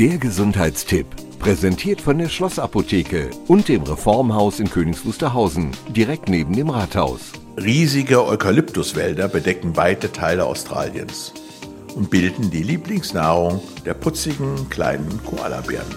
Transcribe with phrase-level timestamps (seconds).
[0.00, 5.02] Der Gesundheitstipp, präsentiert von der Schlossapotheke und dem Reformhaus in Königs
[5.94, 7.20] direkt neben dem Rathaus.
[7.62, 11.34] Riesige Eukalyptuswälder bedecken weite Teile Australiens
[11.94, 15.94] und bilden die Lieblingsnahrung der putzigen kleinen Koalabären.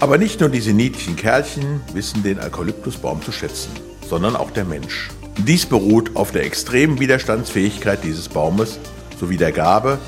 [0.00, 3.70] Aber nicht nur diese niedlichen Kerlchen wissen den Eukalyptusbaum zu schätzen,
[4.06, 5.08] sondern auch der Mensch.
[5.38, 8.78] Dies beruht auf der extremen Widerstandsfähigkeit dieses Baumes
[9.18, 9.98] sowie der Gabe,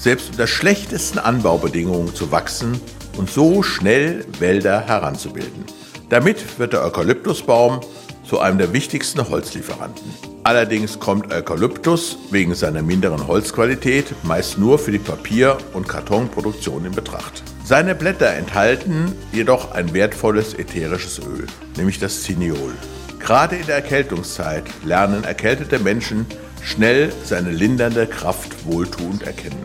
[0.00, 2.80] selbst unter schlechtesten Anbaubedingungen zu wachsen
[3.18, 5.64] und so schnell Wälder heranzubilden.
[6.08, 7.80] Damit wird der Eukalyptusbaum
[8.24, 10.10] zu einem der wichtigsten Holzlieferanten.
[10.42, 16.92] Allerdings kommt Eukalyptus wegen seiner minderen Holzqualität meist nur für die Papier- und Kartonproduktion in
[16.92, 17.42] Betracht.
[17.64, 21.46] Seine Blätter enthalten jedoch ein wertvolles ätherisches Öl,
[21.76, 22.72] nämlich das Cineol.
[23.18, 26.24] Gerade in der Erkältungszeit lernen erkältete Menschen
[26.62, 29.64] schnell seine lindernde Kraft wohltuend erkennen.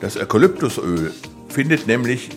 [0.00, 1.12] Das Eukalyptusöl
[1.48, 2.30] findet nämlich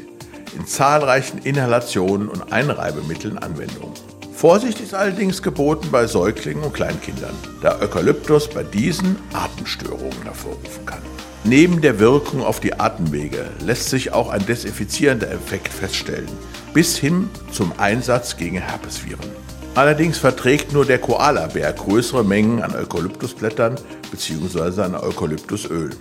[0.57, 3.93] in zahlreichen Inhalationen und Einreibemitteln Anwendung.
[4.33, 11.01] Vorsicht ist allerdings geboten bei Säuglingen und Kleinkindern, da Eukalyptus bei diesen Atemstörungen hervorrufen kann.
[11.43, 16.29] Neben der Wirkung auf die Atemwege lässt sich auch ein desinfizierender Effekt feststellen,
[16.73, 19.29] bis hin zum Einsatz gegen Herpesviren.
[19.75, 23.75] Allerdings verträgt nur der Koalabär größere Mengen an Eukalyptusblättern
[24.11, 24.81] bzw.
[24.81, 25.91] an Eukalyptusöl.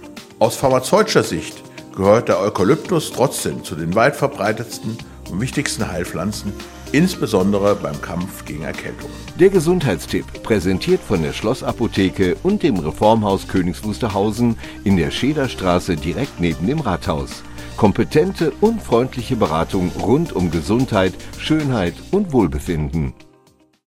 [0.40, 1.62] Aus pharmazeutischer Sicht
[1.94, 4.96] gehört der Eukalyptus trotzdem zu den weit verbreitetsten
[5.30, 6.54] und wichtigsten Heilpflanzen,
[6.92, 9.10] insbesondere beim Kampf gegen Erkältung.
[9.38, 16.40] Der Gesundheitstipp, präsentiert von der Schlossapotheke und dem Reformhaus Königs Wusterhausen in der Schederstraße direkt
[16.40, 17.42] neben dem Rathaus.
[17.76, 23.12] Kompetente und freundliche Beratung rund um Gesundheit, Schönheit und Wohlbefinden.